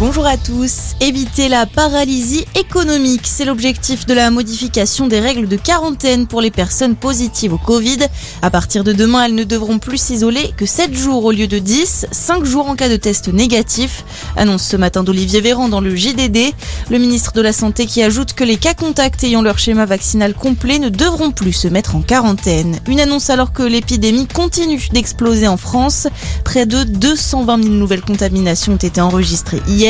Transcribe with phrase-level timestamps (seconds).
[0.00, 0.96] Bonjour à tous.
[1.00, 6.50] Éviter la paralysie économique, c'est l'objectif de la modification des règles de quarantaine pour les
[6.50, 7.98] personnes positives au Covid.
[8.42, 11.60] À partir de demain, elles ne devront plus s'isoler que 7 jours au lieu de
[11.60, 14.04] 10, 5 jours en cas de test négatif.
[14.36, 16.52] Annonce ce matin d'Olivier Véran dans le JDD.
[16.90, 20.34] Le ministre de la Santé qui ajoute que les cas contacts ayant leur schéma vaccinal
[20.34, 22.80] complet ne devront plus se mettre en quarantaine.
[22.88, 26.08] Une annonce alors que l'épidémie continue d'exploser en France.
[26.42, 29.83] Près de 220 000 nouvelles contaminations ont été enregistrées hier.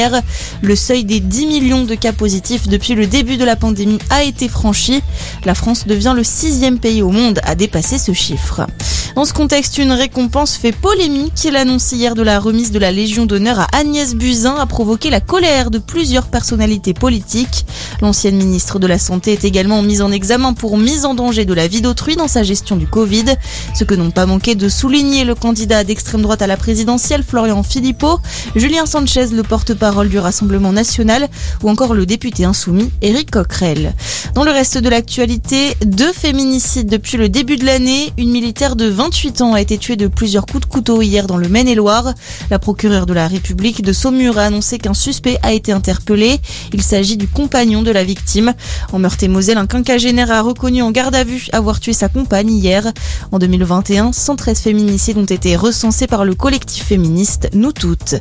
[0.62, 4.24] Le seuil des 10 millions de cas positifs depuis le début de la pandémie a
[4.24, 5.02] été franchi.
[5.44, 8.66] La France devient le sixième pays au monde à dépasser ce chiffre.
[9.14, 11.46] Dans ce contexte, une récompense fait polémique.
[11.52, 15.20] L'annonce hier de la remise de la Légion d'honneur à Agnès Buzyn a provoqué la
[15.20, 17.64] colère de plusieurs personnalités politiques.
[18.02, 21.54] L'ancienne ministre de la Santé est également mise en examen pour mise en danger de
[21.54, 23.26] la vie d'autrui dans sa gestion du Covid.
[23.72, 27.62] Ce que n'ont pas manqué de souligner le candidat d'extrême droite à la présidentielle, Florian
[27.62, 28.18] Philippot,
[28.56, 31.28] Julien Sanchez, le porte-parole du Rassemblement national,
[31.62, 33.94] ou encore le député insoumis, Éric Coquerel.
[34.34, 38.12] Dans le reste de l'actualité, deux féminicides depuis le début de l'année.
[38.18, 41.26] Une militaire de 20 28 ans a été tué de plusieurs coups de couteau hier
[41.26, 42.14] dans le Maine-et-Loire.
[42.50, 46.40] La procureure de la République de Saumur a annoncé qu'un suspect a été interpellé.
[46.72, 48.54] Il s'agit du compagnon de la victime.
[48.94, 52.90] En Meurthe-et-Moselle, un quinquagénaire a reconnu en garde à vue avoir tué sa compagne hier.
[53.30, 58.14] En 2021, 113 féminicides ont été recensés par le collectif féministe Nous Toutes.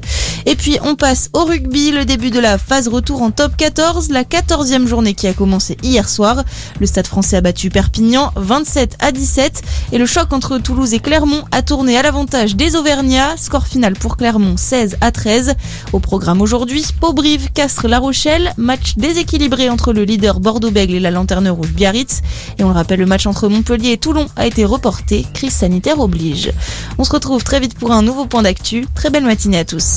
[0.45, 4.09] Et puis on passe au rugby, le début de la phase retour en top 14,
[4.09, 6.43] la 14e journée qui a commencé hier soir.
[6.81, 9.61] Le stade français a battu Perpignan 27 à 17
[9.93, 13.37] et le choc entre tous Toulouse et Clermont a tourné à l'avantage des Auvergnats.
[13.37, 15.53] Score final pour Clermont 16 à 13.
[15.91, 18.53] Au programme aujourd'hui, Pau-Brive, Castres, La Rochelle.
[18.57, 22.23] Match déséquilibré entre le leader Bordeaux-Bègle et la lanterne rouge Biarritz.
[22.57, 25.27] Et on le rappelle, le match entre Montpellier et Toulon a été reporté.
[25.35, 26.51] Crise sanitaire oblige.
[26.97, 28.87] On se retrouve très vite pour un nouveau point d'actu.
[28.95, 29.91] Très belle matinée à tous.